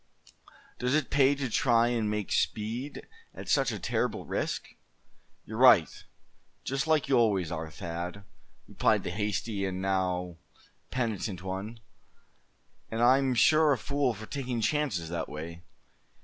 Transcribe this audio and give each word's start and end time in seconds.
Does 0.79 0.95
it 0.95 1.11
pay 1.11 1.35
to 1.35 1.47
try 1.47 1.89
and 1.89 2.09
make 2.09 2.31
speed 2.31 3.05
at 3.35 3.47
such 3.47 3.71
a 3.71 3.77
terrible 3.77 4.25
risk?" 4.25 4.69
"You're 5.45 5.59
right, 5.59 5.87
just 6.63 6.87
like 6.87 7.07
you 7.07 7.19
always 7.19 7.51
are, 7.51 7.69
Thad," 7.69 8.23
replied 8.67 9.03
the 9.03 9.11
hasty 9.11 9.63
and 9.63 9.79
now 9.79 10.37
penitent 10.89 11.43
one; 11.43 11.81
"and 12.89 13.03
I'm 13.03 13.35
sure 13.35 13.73
a 13.73 13.77
fool 13.77 14.15
for 14.15 14.25
taking 14.25 14.59
chances 14.59 15.09
that 15.09 15.29
way. 15.29 15.61